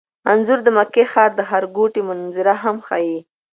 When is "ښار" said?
1.11-1.31